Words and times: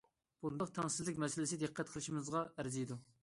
بۇنداق 0.45 0.71
تەڭسىزلىك 0.77 1.21
مەسىلىسى 1.25 1.61
دىققەت 1.65 1.93
قىلىشىمىزغا 1.93 2.43
ئەرزىيدۇ. 2.55 2.99